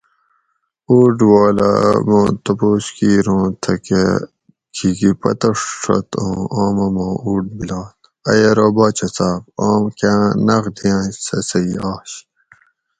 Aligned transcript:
اُوٹ 0.89 1.17
والاۤ 1.29 1.93
ما 2.07 2.19
تپوس 2.43 2.85
کیر 2.97 3.25
اُوں 3.31 3.45
تھکہ 3.63 4.03
کھیکی 4.75 5.11
پتہ 5.21 5.49
ڛت 5.81 6.09
اُوں 6.21 6.39
آمہ 6.61 6.87
ماں 6.95 7.15
اُوٹ 7.25 7.45
بِلات؟ 7.57 7.97
ائی 8.29 8.43
ارو 8.49 8.67
باچہ 8.77 9.07
صاۤب 9.15 9.41
آم 9.67 9.83
کاۤں 9.99 10.25
نۤخ 10.45 10.63
دیاۤنش 10.77 11.15
سہ 11.25 11.37
صحیح 11.49 11.79
آش 11.91 12.11